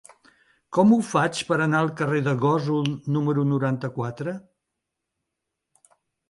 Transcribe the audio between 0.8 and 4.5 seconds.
ho faig per anar al carrer de Gósol número noranta-quatre?